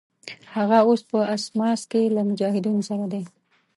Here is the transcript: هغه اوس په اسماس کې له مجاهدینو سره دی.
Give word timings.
هغه 0.55 0.77
اوس 0.87 1.01
په 1.11 1.19
اسماس 1.35 1.81
کې 1.91 2.13
له 2.15 2.21
مجاهدینو 2.29 2.81
سره 2.89 3.05
دی. 3.13 3.23